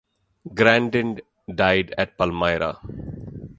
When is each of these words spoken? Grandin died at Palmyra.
Grandin 0.51 1.21
died 1.53 1.93
at 1.95 2.17
Palmyra. 2.17 2.79